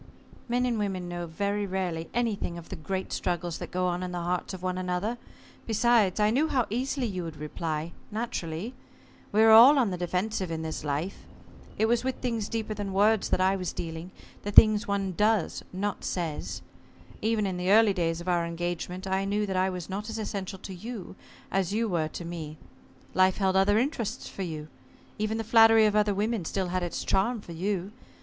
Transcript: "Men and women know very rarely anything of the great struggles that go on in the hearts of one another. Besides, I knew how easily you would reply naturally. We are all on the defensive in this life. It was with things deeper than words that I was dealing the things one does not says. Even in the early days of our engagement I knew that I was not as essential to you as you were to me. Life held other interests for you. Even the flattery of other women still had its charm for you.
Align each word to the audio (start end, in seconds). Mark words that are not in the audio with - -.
"Men 0.49 0.65
and 0.65 0.79
women 0.79 1.07
know 1.07 1.27
very 1.27 1.67
rarely 1.67 2.09
anything 2.11 2.57
of 2.57 2.69
the 2.69 2.75
great 2.75 3.13
struggles 3.13 3.59
that 3.59 3.69
go 3.69 3.85
on 3.85 4.01
in 4.01 4.11
the 4.11 4.21
hearts 4.23 4.51
of 4.51 4.63
one 4.63 4.79
another. 4.79 5.19
Besides, 5.67 6.19
I 6.19 6.31
knew 6.31 6.47
how 6.47 6.65
easily 6.71 7.05
you 7.05 7.23
would 7.23 7.37
reply 7.37 7.91
naturally. 8.09 8.73
We 9.31 9.43
are 9.43 9.51
all 9.51 9.77
on 9.77 9.91
the 9.91 9.99
defensive 9.99 10.49
in 10.49 10.63
this 10.63 10.83
life. 10.83 11.27
It 11.77 11.85
was 11.85 12.03
with 12.03 12.15
things 12.15 12.49
deeper 12.49 12.73
than 12.73 12.93
words 12.93 13.29
that 13.29 13.39
I 13.41 13.55
was 13.55 13.73
dealing 13.73 14.09
the 14.41 14.49
things 14.51 14.87
one 14.87 15.11
does 15.15 15.61
not 15.71 16.03
says. 16.03 16.63
Even 17.21 17.45
in 17.45 17.57
the 17.57 17.69
early 17.71 17.93
days 17.93 18.21
of 18.21 18.27
our 18.27 18.43
engagement 18.47 19.05
I 19.05 19.23
knew 19.23 19.45
that 19.45 19.55
I 19.55 19.69
was 19.69 19.87
not 19.87 20.09
as 20.09 20.17
essential 20.17 20.57
to 20.57 20.73
you 20.73 21.15
as 21.51 21.73
you 21.73 21.87
were 21.87 22.07
to 22.07 22.25
me. 22.25 22.57
Life 23.13 23.37
held 23.37 23.55
other 23.55 23.77
interests 23.77 24.27
for 24.27 24.41
you. 24.41 24.67
Even 25.19 25.37
the 25.37 25.43
flattery 25.43 25.85
of 25.85 25.95
other 25.95 26.15
women 26.15 26.43
still 26.43 26.69
had 26.69 26.81
its 26.81 27.03
charm 27.03 27.39
for 27.39 27.51
you. 27.51 27.91